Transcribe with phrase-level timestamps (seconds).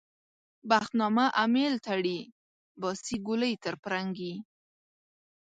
[0.69, 2.19] بخت نامه امېل تړي-
[2.81, 4.33] باسي ګولۍ تر پرنګي